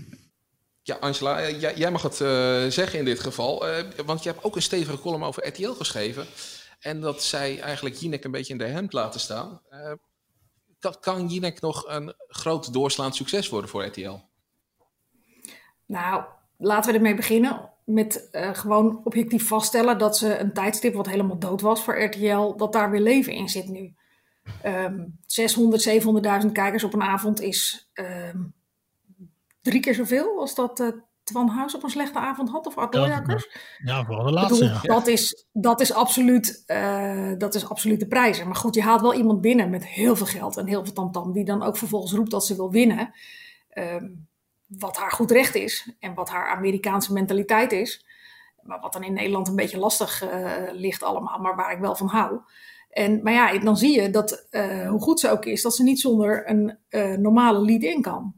[0.82, 2.28] Ja, Angela, jij mag het uh,
[2.66, 3.68] zeggen in dit geval.
[3.68, 6.26] Uh, want je hebt ook een stevige column over RTL geschreven.
[6.78, 9.60] En dat zij eigenlijk Jinek een beetje in de hemd laten staan.
[9.70, 9.92] Uh,
[10.78, 14.18] kan, kan Jinek nog een groot doorslaand succes worden voor RTL?
[15.86, 16.24] Nou,
[16.56, 17.70] laten we ermee beginnen.
[17.84, 22.72] Met gewoon objectief vaststellen dat ze een tijdstip wat helemaal dood was voor RTL, dat
[22.72, 23.94] daar weer leven in zit nu.
[24.64, 25.88] Um, 600,
[26.44, 27.90] 700.000 kijkers op een avond is
[28.32, 28.54] um,
[29.62, 30.88] drie keer zoveel als dat uh,
[31.22, 33.48] Twan Huis op een slechte avond had of Art Doljakkers.
[33.84, 34.64] Ja, vooral de laatste.
[34.64, 34.94] Bedoel, ja.
[34.94, 38.46] dat, is, dat, is absoluut, uh, dat is absoluut de prijzen.
[38.46, 41.32] Maar goed, je haalt wel iemand binnen met heel veel geld en heel veel tamtam,
[41.32, 43.14] die dan ook vervolgens roept dat ze wil winnen.
[43.74, 44.28] Um,
[44.66, 48.06] wat haar goed recht is en wat haar Amerikaanse mentaliteit is.
[48.62, 51.96] Maar wat dan in Nederland een beetje lastig uh, ligt allemaal, maar waar ik wel
[51.96, 52.40] van hou.
[52.90, 54.46] En, maar ja, dan zie je dat,
[54.88, 56.78] hoe goed ze ook is, dat ze niet zonder een
[57.22, 58.34] normale lead-in kan.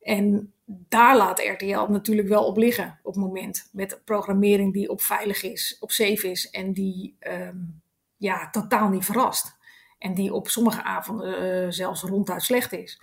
[0.00, 3.68] En daar laat RTL natuurlijk wel op liggen op het moment.
[3.72, 7.82] Met programmering die op veilig is, op safe is en die um,
[8.16, 9.56] ja, totaal niet verrast.
[9.98, 13.00] En die op sommige avonden zelfs ronduit slecht is.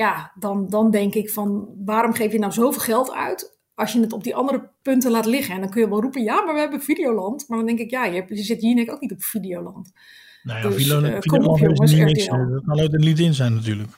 [0.00, 4.00] Ja, dan, dan denk ik van waarom geef je nou zoveel geld uit als je
[4.00, 5.54] het op die andere punten laat liggen?
[5.54, 7.48] En dan kun je wel roepen, ja, maar we hebben Videoland.
[7.48, 9.92] Maar dan denk ik, ja, je, zit hier ook niet op Videoland.
[10.42, 12.04] Nou ja, dus, Videoland, uh, op jongens, RTL.
[12.04, 13.90] Niks, dat kan ook een lied in zijn natuurlijk.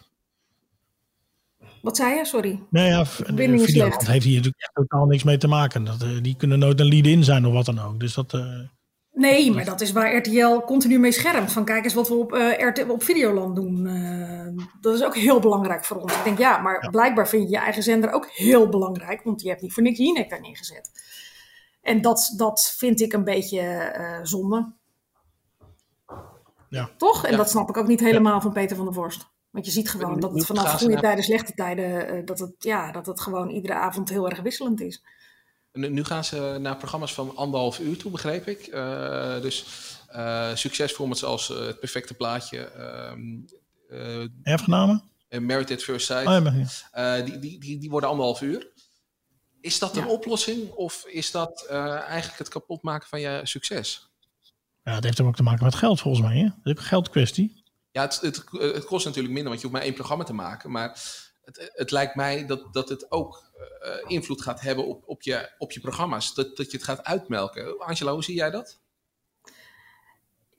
[1.82, 2.24] Wat zei je?
[2.24, 2.62] Sorry.
[2.70, 5.84] Nee, ja, Videoland heeft hier natuurlijk echt totaal niks mee te maken.
[5.84, 8.00] Dat, uh, die kunnen nooit een lead-in zijn of wat dan ook.
[8.00, 8.32] Dus dat...
[8.32, 8.60] Uh,
[9.12, 11.52] nee, maar dat is waar RTL continu mee schermt.
[11.52, 13.84] Van kijk eens wat we op, uh, RTL, op Videoland doen.
[14.80, 16.16] dat is ook heel belangrijk voor ons.
[16.16, 16.90] Ik denk ja, maar ja.
[16.90, 19.22] blijkbaar vind je je eigen zender ook heel belangrijk.
[19.22, 20.90] Want je hebt niet voor niks Jinek daar neergezet.
[21.82, 23.90] En dat, dat vind ik een beetje
[24.22, 24.72] zonde.
[26.68, 26.90] Ja.
[26.96, 27.24] Toch?
[27.24, 27.36] En Ja.
[27.36, 29.30] dat snap ik ook niet helemaal van Peter van der Vorst.
[29.50, 32.52] Want je ziet gewoon dat het vanaf goede naar- tijden, slechte tijden, eh, dat het,
[32.58, 35.04] ja, dat het gewoon iedere avond heel erg wisselend is.
[35.72, 38.66] Nu, gaan ze naar programma's van anderhalf uur toe, begreep ik.
[38.66, 39.64] Eh, dus
[40.08, 43.20] eh succesformats als eh, Het Perfecte Plaatje, ehm
[43.88, 45.10] eh, Erfgenamen?
[45.28, 46.54] en Married at First Sight, Oh,
[46.92, 48.70] ja, die, die, die, die worden anderhalf uur.
[49.60, 50.08] Is dat een Ja.
[50.08, 54.10] oplossing of is dat eigenlijk het kapotmaken van je succes?
[54.82, 56.36] ja, het heeft ook te maken met geld volgens mij.
[56.36, 56.42] Hè?
[56.42, 57.62] Dat is ook een geldkwestie.
[57.90, 60.70] Ja, het, het, het kost natuurlijk minder, want je hoeft maar één programma te maken.
[60.70, 61.00] Maar
[61.44, 63.50] het, het lijkt mij dat, dat het ook
[63.80, 66.34] eh, invloed gaat hebben op, op, je, op je programma's.
[66.34, 67.78] Dat, dat je het gaat uitmelken.
[67.78, 68.80] Angela, hoe zie jij dat?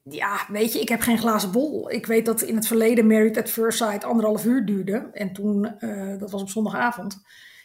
[0.03, 1.91] Ja, weet je, ik heb geen glazen bol.
[1.91, 5.09] Ik weet dat in het verleden Married at First Sight anderhalf uur duurde.
[5.13, 7.21] En toen, eh, dat was op zondagavond.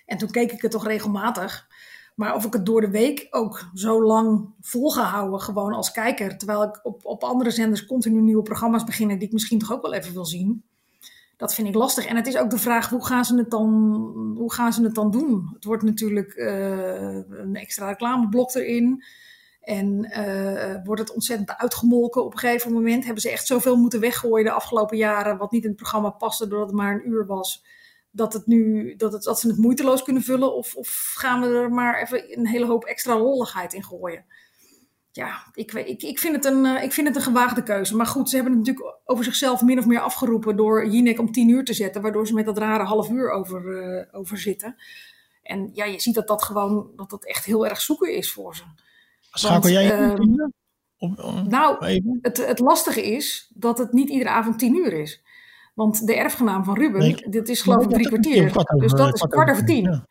[0.06, 1.66] En toen keek ik het toch regelmatig.
[2.14, 5.90] Maar of ik het door de week ook zo lang vol ga houden, gewoon als
[5.90, 6.38] kijker.
[6.38, 9.82] Terwijl ik op, op andere zenders continu nieuwe programma's beginnen die ik misschien toch ook
[9.82, 10.67] wel even wil zien.
[11.38, 12.06] Dat vind ik lastig.
[12.06, 13.70] En het is ook de vraag, hoe gaan ze het dan,
[14.36, 15.50] hoe gaan ze het dan doen?
[15.54, 19.04] Het wordt natuurlijk eh, een extra reclameblok erin.
[19.60, 23.04] En eh, wordt het ontzettend uitgemolken op een gegeven moment?
[23.04, 26.48] Hebben ze echt zoveel moeten weggooien de afgelopen jaren, wat niet in het programma paste
[26.48, 27.64] doordat het maar een uur was,
[28.10, 30.54] dat, het nu, dat, het, dat ze het moeiteloos kunnen vullen?
[30.54, 34.24] Of, of gaan we er maar even een hele hoop extra lolligheid in gooien?
[35.18, 37.96] Ja, ik, ik, ik, vind het een, eh, ik vind het een gewaagde keuze.
[37.96, 41.32] Maar goed, ze hebben het natuurlijk over zichzelf min of meer afgeroepen door Jinek om
[41.32, 44.76] tien uur te zetten, waardoor ze met dat rare half uur over, eh, over zitten.
[45.42, 48.56] En ja, je ziet dat dat gewoon dat dat echt heel erg zoeken is voor
[48.56, 48.62] ze.
[49.30, 50.52] Schakel jij in?
[50.98, 52.18] Op, op- Nou, even?
[52.22, 55.22] het, het lastige is dat het niet iedere avond tien uur is.
[55.74, 58.52] Want de erfgenaam van Ruben, Nee, dit is geloof ik drie kwartier.
[58.78, 59.82] dus dat is kwart over tien.
[59.84, 60.06] Ja.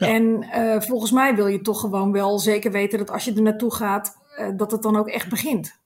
[0.00, 0.06] Ja.
[0.06, 3.42] En eh, volgens mij wil je toch gewoon wel zeker weten dat als je er
[3.42, 5.78] naartoe gaat, eh, dat het dan ook echt begint.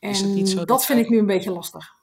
[0.00, 1.94] Is het En niet zo dat, dat vind zij- ik nu een beetje lastig.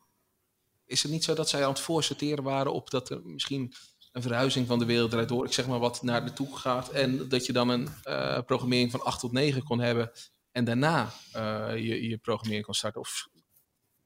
[0.86, 3.74] Is het niet zo dat zij aan het voorsorteren waren op dat er misschien
[4.12, 6.90] een verhuizing van de wereld draait door, ik zeg maar wat, naar de toe gaat.
[6.90, 10.12] En dat je dan een eh, programmering van 8 tot 9 kon hebben
[10.52, 13.02] en daarna eh, je, je programmering kon starten?
[13.02, 13.28] Of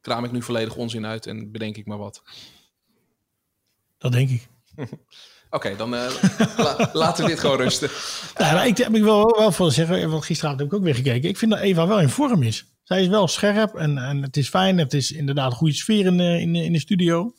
[0.02, 2.22] kraam ik nu volledig onzin uit en bedenk ik maar wat?
[3.98, 4.48] Dat denk ik.
[5.50, 6.12] Oké, dan eh,
[6.58, 7.90] la- laten we dit gewoon rusten.
[8.38, 10.96] Nou, maar ik heb ik wel, wel voor zeggen, want gisteravond heb ik ook weer
[10.96, 11.30] gekeken.
[11.30, 12.66] Ik vind dat Eva wel in vorm is.
[12.84, 14.78] Zij is wel scherp en, en het is fijn.
[14.78, 17.34] Het is inderdaad een goede sfeer in de, in de, in de studio.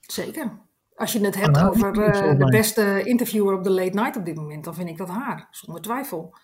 [0.00, 0.64] Zeker.
[0.94, 4.34] Als je het hebt over eh, de beste interviewer op de late night op dit
[4.36, 6.36] moment, dan vind ik dat haar, zonder twijfel.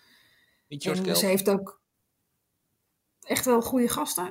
[0.67, 1.81] En ze heeft ook
[3.23, 4.29] echt wel goede gasten.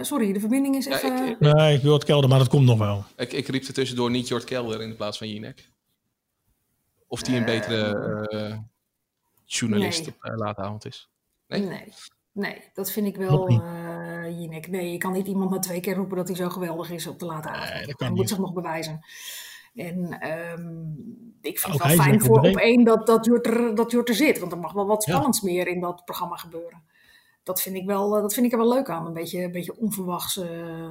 [0.00, 1.28] Sorry, de verbinding is Ja, even...
[1.28, 3.04] ik, Nee, ik wil het kelder, maar dat komt nog wel.
[3.16, 5.70] ik, ik riep er tussendoor niet Jort Kelder in de plaats van Jinek.
[7.06, 7.92] Of die een betere
[8.28, 8.58] eh,
[9.44, 10.14] journalist nee.
[10.14, 11.10] op uh, late avond is.
[11.46, 11.60] Nee?
[11.60, 11.92] Nee,
[12.32, 14.68] nee, dat vind ik wel, eh Jinek.
[14.68, 17.18] Nee, je kan niet iemand na twee keer roepen dat hij zo geweldig is op
[17.18, 17.70] de late avond.
[17.70, 18.16] dat kan hij niet.
[18.16, 19.00] moet zich nog bewijzen.
[19.74, 20.84] En ehm,
[21.40, 23.90] ik vind Ook het wel fijn voor op de één dat, dat, Jort er, dat
[23.90, 24.38] Jort er zit.
[24.38, 25.12] Want er mag wel wat Ja.
[25.12, 26.82] spannends meer in dat programma gebeuren.
[27.46, 29.06] Dat vind ik, wel, eh, dat vind ik er wel leuk aan.
[29.06, 30.90] Een beetje, een beetje onverwachts eh,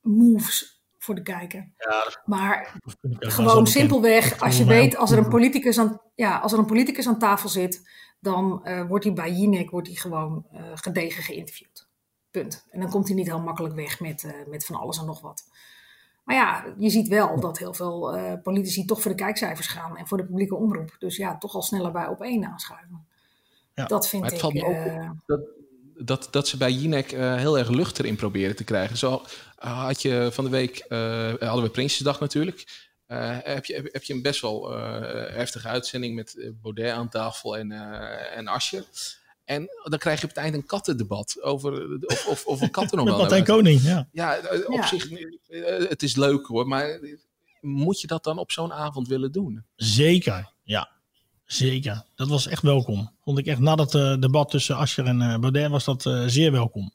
[0.00, 1.68] moves voor de kijker.
[2.24, 6.52] Maar wel zo gewoon simpelweg, als je weet, als er een politicus aan, ja, als
[6.52, 7.88] er een politicus aan tafel zit,
[8.20, 11.86] dan eh, wordt hij bij Jinek wordt hij gewoon eh, gedegen geïnterviewd.
[12.30, 12.66] Punt.
[12.70, 15.20] En dan komt hij niet heel makkelijk weg met, eh, met van alles en nog
[15.20, 15.44] wat.
[16.24, 19.96] Maar ja, je ziet wel dat heel veel eh, politici toch voor de kijkcijfers gaan
[19.96, 20.96] en voor de publieke omroep.
[20.98, 23.06] Dus ja, toch al sneller bij op één aanschuiven.
[23.74, 23.84] Ja.
[23.86, 24.64] Dat vind Maar het ik.
[24.64, 24.74] ook
[25.26, 25.40] dat,
[26.04, 28.96] dat, dat ze bij Jinek eh, heel erg lucht erin proberen te krijgen.
[28.96, 29.22] Zo
[29.58, 32.90] eh, had je van de week, eh, hadden we Prinsjesdag natuurlijk.
[33.06, 37.56] Eh, heb, je, heb je een best wel eh, heftige uitzending met Baudet aan tafel
[37.56, 38.84] en, eh en Asje.
[39.44, 42.96] En dan krijg je op het eind een kattendebat over of, of, of een katten
[42.98, 43.42] nog Met wel.
[43.42, 44.08] Koning, ja.
[44.12, 44.86] Ja, op Ja.
[44.86, 45.08] zich,
[45.88, 47.00] het is leuk hoor, maar
[47.60, 49.64] moet je dat dan op zo'n avond willen doen?
[49.76, 50.90] Zeker, ja.
[51.52, 52.04] Zeker.
[52.14, 53.10] Dat was echt welkom.
[53.24, 56.22] Vond ik echt na dat eh, debat tussen Ascher en eh Baudet was dat eh,
[56.26, 56.92] zeer welkom.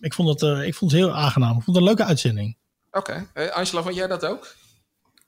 [0.00, 1.56] Ik vond, het, eh, ik vond het heel aangenaam.
[1.56, 2.56] Ik vond het een leuke uitzending.
[2.90, 4.56] Oké, Eh, Angela, vond jij dat ook?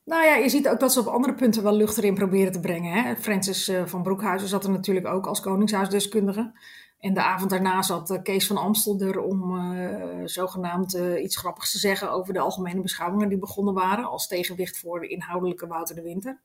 [0.04, 2.60] Nou ja, je ziet ook dat ze op andere punten wel lucht erin proberen te
[2.60, 2.92] brengen.
[2.92, 3.16] Hè?
[3.16, 6.52] Francis eh, van Broekhuizen zat er natuurlijk ook als koningshuisdeskundige.
[6.98, 11.72] En de avond daarna zat Kees van Amstel er om eh, zogenaamd eh, iets grappigs
[11.72, 14.04] te zeggen over de algemene beschouwingen die begonnen waren.
[14.04, 16.40] Als tegenwicht voor de inhoudelijke Wouter de Winter.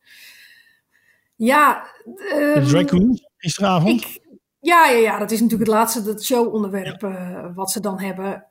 [1.39, 4.01] Ja, ehm, drag queen gisteravond.
[4.01, 4.19] ik,
[4.59, 8.45] ja, ja, ja, dat is natuurlijk het laatste dat showonderwerp eh, wat ze dan hebben.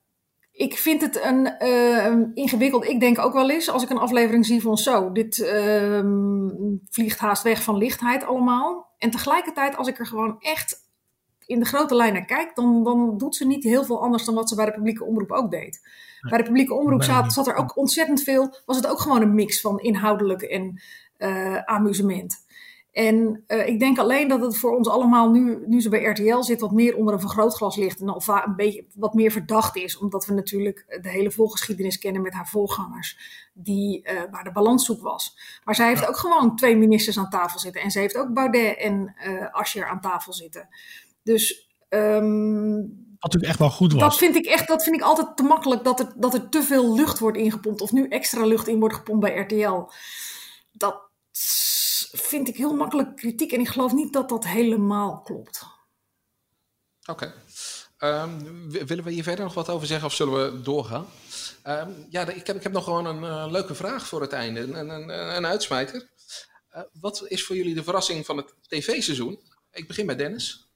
[0.53, 2.85] Ik vind het een eh, ingewikkeld.
[2.85, 6.49] Ik denk ook wel eens, als ik een aflevering zie van zo, dit ehm,
[6.91, 8.95] vliegt haast weg van lichtheid allemaal.
[8.99, 10.87] En tegelijkertijd, als ik er gewoon echt
[11.47, 14.49] in de grote lijnen kijkt, dan, dan doet ze niet heel veel anders dan wat
[14.49, 15.81] ze bij de publieke omroep ook deed.
[16.29, 19.35] Bij de publieke omroep zat, zat er ook ontzettend veel, was het ook gewoon een
[19.35, 20.81] mix van inhoudelijk en
[21.17, 22.47] eh, amusement.
[22.93, 26.41] En eh, ik denk alleen dat het voor ons allemaal, nu, nu ze bij RTL
[26.43, 28.01] zit, wat meer onder een vergrootglas ligt.
[28.01, 29.99] En va- een beetje wat meer verdacht is.
[29.99, 33.19] Omdat we natuurlijk de hele voorgeschiedenis kennen met haar voorgangers.
[33.53, 35.39] Die, eh, waar de balans zoek was.
[35.65, 37.83] Maar zij heeft ook gewoon twee ministers aan tafel zitten.
[37.83, 40.69] En ze heeft ook Baudet en eh Asscher aan tafel zitten.
[41.23, 44.01] Dus ehm, Wat natuurlijk echt wel goed was.
[44.03, 45.85] dat vind ik echt, dat vind ik altijd te makkelijk.
[45.85, 47.81] Dat er, dat er te veel lucht wordt ingepompt.
[47.81, 49.91] Of nu extra lucht in wordt gepompt bij RTL.
[50.73, 51.07] Dat
[52.13, 53.53] vind ik heel makkelijk kritiek.
[53.53, 55.63] En ik geloof niet dat dat helemaal klopt.
[57.07, 57.35] Oké.
[57.99, 61.07] Ehm, willen we hier verder nog wat over zeggen of zullen we doorgaan?
[61.63, 64.61] Ehm, ja, ik heb, ik heb nog gewoon een eh, leuke vraag voor het einde.
[64.61, 66.11] Een, een, een, een uitsmijter.
[66.69, 69.41] Eh, wat is voor jullie de verrassing van het tv-seizoen?
[69.71, 70.68] Ik begin bij Dennis.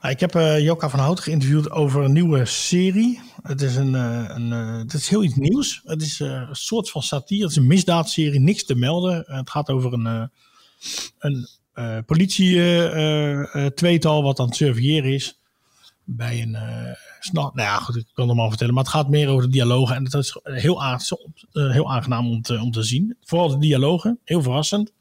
[0.00, 3.20] Nou, ik heb eh Joka van Hout geïnterviewd over een nieuwe serie.
[3.42, 5.80] Het is, een, eh, een, eh, het is heel iets nieuws.
[5.84, 7.42] Het is een soort van satire.
[7.42, 9.24] Het is een misdaadserie, niks te melden.
[9.26, 10.30] Het gaat over een,
[11.18, 11.48] een
[12.04, 15.40] politie-tweetal wat aan het surveilleren is.
[16.04, 16.56] Bij een
[17.20, 17.54] snap.
[17.54, 18.74] Nou ja, goed, ik kan het allemaal vertellen.
[18.74, 19.96] Maar het gaat meer over de dialogen.
[19.96, 20.98] En het is heel, eh,
[21.52, 23.16] heel aangenaam om te, om te zien.
[23.20, 24.92] Vooral de dialogen, heel verrassend.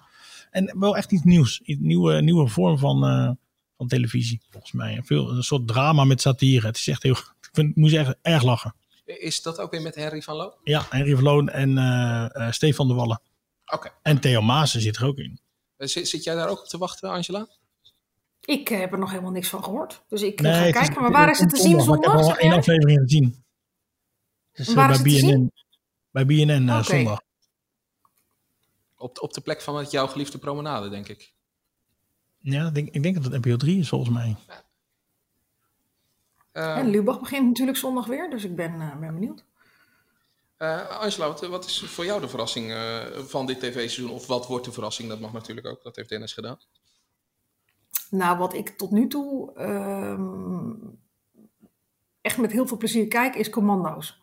[0.52, 1.62] En wel echt iets nieuws.
[1.64, 3.38] Een nieuwe, nieuwe vorm van,
[3.78, 5.02] van televisie, volgens mij.
[5.04, 6.68] Veel, een soort drama met satire.
[6.68, 7.14] Het is echt heel.
[7.16, 8.76] Ik vind, moet je echt erg lachen.
[9.06, 10.54] Is dat ook weer met Henry van Loo?
[10.64, 13.22] Ja, Henry Verloon en eh, eh, Stefan de Wallen.
[13.66, 13.92] Oké.
[14.02, 15.40] En Theo Maassen zit er ook in.
[15.78, 17.48] Eh, Zit, zit jij daar ook op te wachten, Angela?
[18.42, 20.04] Ik heb er nog helemaal niks van gehoord.
[20.10, 21.02] Dus ik Nee, ga is- kijken.
[21.02, 23.44] Maar waar is het te zien zondag, Ik heb al één aflevering gezien.
[24.52, 25.52] Dus, Waar eh, is bij het te BNN.
[26.12, 27.22] Bij BNN eh, zondag.
[28.98, 31.34] Op, op de plek van het jouw geliefde promenade, denk ik.
[32.46, 34.36] Ja, ik denk, ik denk dat het NPO 3 is volgens mij.
[36.52, 38.30] Eh, En Lubach begint natuurlijk zondag weer.
[38.30, 39.44] Dus ik ben, eh, ben benieuwd.
[40.58, 44.10] eh, Angela, wat, wat is voor jou de verrassing eh, van dit tv-seizoen?
[44.10, 45.10] Of wat wordt de verrassing?
[45.10, 45.84] Dat mag natuurlijk ook.
[45.84, 46.60] Dat heeft Dennis gedaan.
[48.10, 50.72] Nou, wat ik tot nu toe ehm,
[52.22, 54.22] echt met heel veel plezier kijk, is Commando's.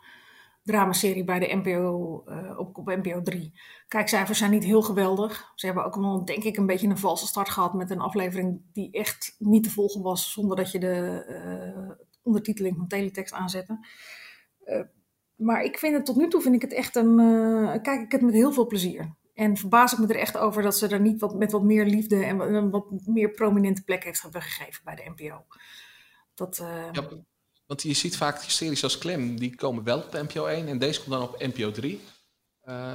[0.62, 3.60] Dramaserie bij de NPO, eh, op, op NPO 3.
[3.88, 5.52] Kijkcijfers zijn niet heel geweldig.
[5.54, 8.60] Ze hebben ook wel, denk ik, een beetje een valse start gehad met een aflevering
[8.72, 13.86] die echt niet te volgen was zonder dat je de eh, ondertiteling van teletext aanzette.
[14.64, 14.80] Eh,
[15.36, 17.16] maar ik vind het tot nu toe vind ik het echt een.
[17.82, 19.14] kijk ik het met heel veel plezier.
[19.34, 21.84] En verbaas ik me er echt over dat ze er niet wat, met wat meer
[21.84, 25.44] liefde en wat, een wat meer prominente plek heeft gegeven bij de NPO.
[26.34, 26.64] Dat,
[27.66, 30.98] want je ziet vaak series als Clem, die komen wel op NPO 1 en deze
[30.98, 32.00] komt dan op NPO 3.
[32.60, 32.94] Eh,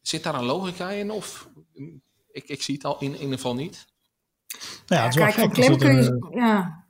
[0.00, 1.10] zit daar een logica in?
[1.10, 3.86] Of mm, ik, ik zie het al in, in ieder geval niet.
[4.86, 5.64] Nou ja, het is wel kijk, van gek.
[5.64, 6.86] het, kun je, ja,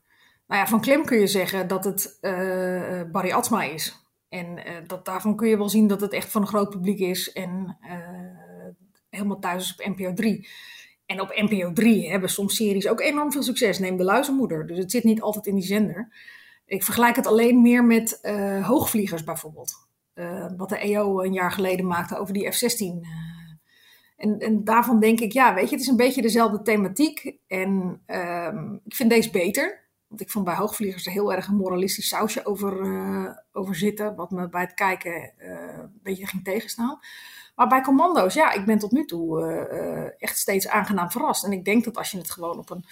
[0.47, 4.03] nou ja, van Clem kun je zeggen dat het eh, eh, Barry Atsma is.
[4.33, 6.99] En eh, dat, daarvan kun je wel zien dat het echt van een groot publiek
[6.99, 7.99] is en eh,
[9.11, 10.49] helemaal thuis is op NPO 3.
[11.07, 13.79] En op NPO 3 hebben soms series ook enorm veel succes.
[13.79, 14.67] Neem de luizenmoeder.
[14.67, 16.13] Dus het zit niet altijd in die zender.
[16.73, 19.75] Ik vergelijk het alleen meer met eh, hoogvliegers bijvoorbeeld.
[20.15, 22.79] Eh, wat de EO een jaar geleden maakte over die F-16.
[22.79, 23.09] eh.
[24.17, 27.37] en, en daarvan denk ik, ja, weet je, het is een beetje dezelfde thematiek.
[27.47, 29.81] En ehm, ik vind deze beter.
[30.09, 32.73] Want ik vond bij hoogvliegers er heel erg een moralistisch sausje over,
[33.53, 34.15] over zitten.
[34.15, 36.99] Wat me bij het kijken een beetje ging tegenstaan.
[37.55, 41.45] Maar bij commando's, ja, ik ben tot nu toe echt steeds aangenaam verrast.
[41.45, 42.85] En ik denk dat als je het gewoon op een,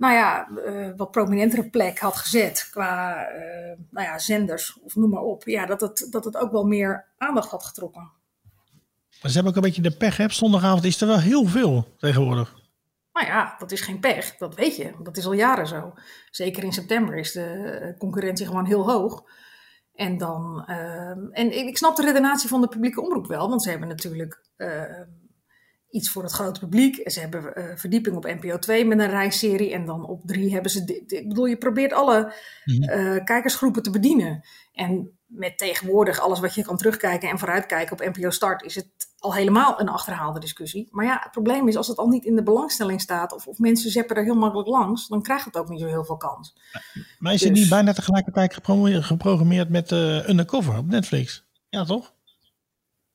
[0.00, 2.68] nou ja, eh, wat prominentere plek had gezet.
[2.70, 5.48] Qua, eh, nou ja, zenders of noem maar op.
[5.48, 8.10] Ja, dat het, dat het ook wel meer aandacht had getrokken.
[9.22, 10.16] Maar ze hebben ook een beetje de pech.
[10.16, 10.28] Hè?
[10.28, 12.54] Zondagavond is er wel heel veel tegenwoordig.
[13.12, 14.92] Nou ja, dat is geen pech, dat weet je.
[15.02, 15.92] Dat is al jaren zo.
[16.30, 19.24] Zeker in september is de eh, concurrentie gewoon heel hoog.
[19.94, 23.70] En dan, ehm, en ik snap de redenatie van de publieke omroep wel, want ze
[23.70, 25.08] hebben natuurlijk ehm,
[25.90, 27.10] iets voor het grote publiek.
[27.10, 30.70] Ze hebben eh, verdieping op NPO 2 met een reisserie en dan op 3 hebben
[30.70, 32.34] ze, dit- ik bedoel, je probeert alle
[32.80, 34.44] eh, kijkersgroepen te bedienen.
[34.72, 38.86] En met tegenwoordig alles wat je kan terugkijken en vooruitkijken op NPO Start is het
[39.18, 40.88] al helemaal een achterhaalde discussie.
[40.90, 43.58] Maar ja, het probleem is als het al niet in de belangstelling staat of, of
[43.58, 46.56] mensen zeppen er heel makkelijk langs, dan krijgt het ook niet zo heel veel kans.
[47.18, 48.54] Maar is het Dus- niet bijna tegelijkertijd
[49.00, 51.44] geprogrammeerd met eh, Undercover op Netflix?
[51.68, 52.12] Ja, toch?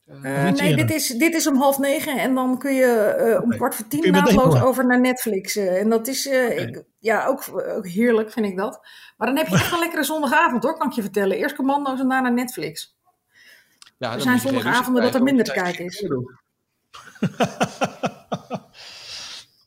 [0.06, 3.50] Eh, nee, dit is, dit is om half negen en dan kun je eh, om
[3.58, 5.56] kwart voor tien naadloos over naar Netflix.
[5.56, 7.44] eh, en dat is eh, ik- ja, ook,
[7.76, 8.80] ook heerlijk, vind ik dat.
[9.18, 11.38] Maar dan heb je echt een lekkere zondagavond hoor, kan ik je vertellen.
[11.38, 12.98] Eerst commando's en daarna Netflix.
[13.98, 16.02] Ja, Er dan zijn geen zondagavonden dat er minder te kijken is.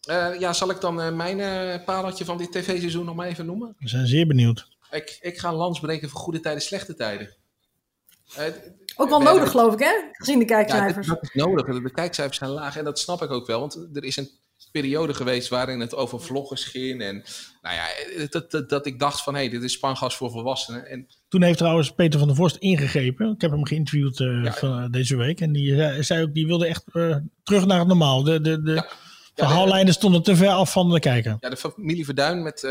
[0.09, 3.47] Eh, ja, zal ik dan eh, mijn eh pareltje van dit tv-seizoen nog maar even
[3.47, 3.75] noemen?
[3.79, 4.69] We zijn zeer benieuwd.
[4.91, 7.35] Ik, ik ga een lans breken voor goede tijden, slechte tijden.
[8.37, 8.45] Eh,
[8.97, 9.93] Ook wel we nodig, geloof ik, hè?
[10.13, 11.07] Gezien de Ja, kijkcijfers.
[11.07, 11.83] dat, dat is nodig.
[11.83, 13.61] De, kijkcijfers zijn laag en dat snap ik ook wel.
[13.61, 14.31] Want er is een
[14.73, 17.03] periode geweest waarin het over vloggers ging.
[17.03, 17.25] En
[17.63, 17.87] nou ja,
[18.31, 20.87] dat, dat, dat ik dacht van, hé, hey, dit is spangas voor volwassenen.
[20.87, 23.31] En Toen heeft trouwens Peter van der Vorst ingegrepen.
[23.33, 24.53] Ik heb hem geïnterviewd eh, Ja.
[24.53, 25.41] van, eh, deze week.
[25.41, 28.23] En die zei, zei ook, die wilde echt eh, terug naar het normaal.
[28.23, 28.89] De, de, de Ja.
[29.47, 31.37] Verhaallijnen stonden te ver af van de kijker.
[31.41, 32.71] ja, de familie Verduin met eh,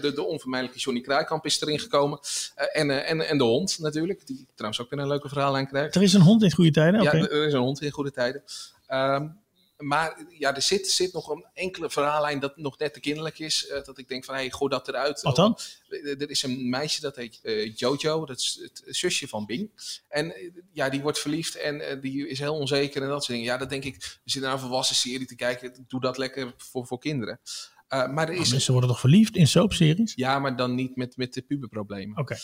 [0.00, 2.18] de, de onvermijdelijke Johnny Kraaikamp is erin gekomen.
[2.54, 5.66] Eh, en, eh, en, en de hond natuurlijk, die trouwens ook weer een leuke verhaallijn
[5.66, 5.94] krijgt.
[5.94, 7.02] Er is een hond in goede tijden.
[7.02, 8.42] Ja, er is een hond in goede tijden.
[8.86, 9.26] Ehm,
[9.76, 13.66] maar ja, er zit, zit nog een enkele verhaallijn dat nog net te kinderlijk is.
[13.66, 15.22] eh, dat ik denk van, hé, hey, gooi dat eruit.
[15.22, 15.58] Wat dan?
[15.88, 18.26] Eh, Er is een meisje, dat heet eh, Jojo.
[18.26, 19.70] Dat is het zusje van Bing.
[20.08, 20.34] En
[20.72, 23.52] ja, die wordt verliefd en die is heel onzeker en dat soort dingen.
[23.52, 25.84] Ja, dat denk ik, we zitten naar een volwassen serie te kijken.
[25.88, 27.40] Doe dat lekker voor, voor kinderen.
[27.88, 28.50] Maar er is...
[28.50, 30.12] Mensen worden toch verliefd in soapseries?
[30.16, 32.18] Ja, maar dan niet met, met de puberproblemen.
[32.18, 32.36] Oké.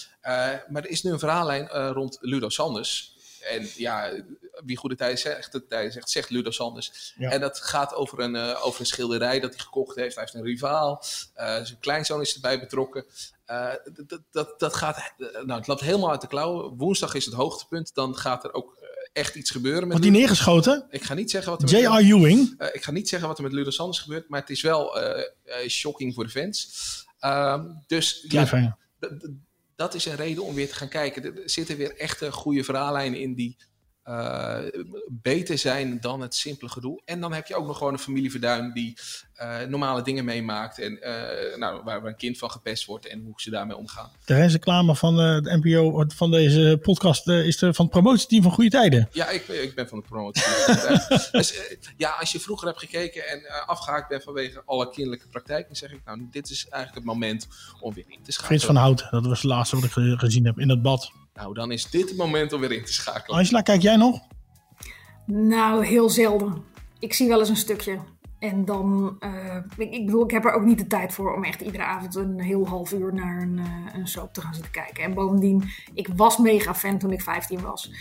[0.68, 3.18] Maar er is nu een verhaallijn rond Ludo Sanders.
[3.42, 4.12] En ja,
[4.64, 7.14] wie goede tijden zegt, tijden zegt, zegt Ludo Sanders.
[7.18, 7.30] Ja.
[7.30, 10.14] En dat gaat over een, eh, over een schilderij dat hij gekocht heeft.
[10.14, 11.02] Hij heeft een rivaal.
[11.34, 13.04] Eh, zijn kleinzoon is erbij betrokken.
[13.44, 13.72] Eh,
[14.06, 16.76] dat- dat, dat, gaat, nou, het loopt helemaal uit de klauwen.
[16.76, 17.94] Woensdag is het hoogtepunt.
[17.94, 18.78] Dan gaat er ook
[19.12, 20.86] echt iets gebeuren met Wordt die neergeschoten?
[20.90, 22.14] Ik ga niet zeggen wat er met J.R.
[22.14, 22.62] Ewing.
[22.72, 24.98] ik ga niet zeggen wat er met Ludo Sanders gebeurt, maar het is wel
[25.68, 26.68] shocking voor de fans.
[27.18, 28.76] Ehm, dus ja,
[29.80, 31.24] dat is een reden om weer te gaan kijken.
[31.24, 33.56] Er zitten weer echte goede verhaallijnen in die
[34.02, 34.58] eh,
[35.08, 37.02] beter zijn dan het simpele gedoe.
[37.04, 38.98] En dan heb je ook nog gewoon een familie Verduin die
[39.40, 40.78] eh, normale dingen meemaakt.
[40.78, 44.10] En eh, nou, waar, waar een kind van gepest wordt en hoe ze daarmee omgaan.
[44.24, 48.42] De reclame van eh, de NPO van deze podcast eh, is de, van het promotieteam
[48.42, 49.08] van Goede Tijden.
[49.12, 50.42] Ja, ik, ik ben van de promotie.
[51.32, 55.28] dus, eh, ja, als je vroeger hebt gekeken en eh, afgehaakt bent vanwege alle kinderlijke
[55.28, 57.48] praktijken, zeg ik nou, dit is eigenlijk het moment
[57.80, 58.60] om weer in te schakelen.
[58.60, 61.12] Frits van Hout, dat was het laatste wat ik ge- gezien heb in het bad.
[61.34, 63.38] Nou, dan is dit het moment om weer in te schakelen.
[63.38, 64.20] Angela, kijk jij nog?
[65.26, 66.62] Nou, heel zelden.
[66.98, 67.98] Ik zie wel eens een stukje.
[68.40, 71.44] En dan, eh, ik, ik bedoel, ik heb er ook niet de tijd voor om
[71.44, 74.72] echt iedere avond een heel half uur naar een, eh, een soap te gaan zitten
[74.72, 75.04] kijken.
[75.04, 77.92] En bovendien, ik was mega fan toen ik 15 was.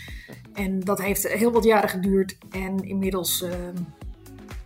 [0.54, 2.38] En dat heeft heel wat jaren geduurd.
[2.50, 3.52] En inmiddels eh,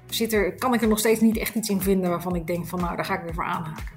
[0.07, 2.67] zit er, kan ik er nog steeds niet echt iets in vinden waarvan ik denk
[2.67, 3.93] van nou, daar ga ik weer voor aanhaken.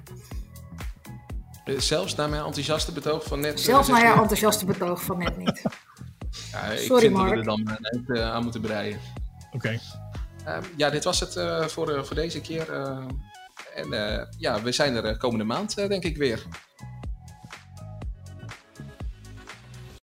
[1.64, 3.60] Zelfs na mijn enthousiaste betoog van net.
[3.60, 5.62] Zelfs zes na jouw enthousiaste betoog van net niet.
[6.52, 7.38] Ja, ik Sorry, vind dat we Mark.
[7.38, 8.98] er dan net aan moeten breien.
[9.52, 9.78] Oké.
[10.44, 12.72] Ehm, ja, dit was het eh, voor, eh, voor deze keer.
[12.72, 13.06] eh.
[13.74, 16.42] en eh, ja, we zijn er komende maand, denk ik weer.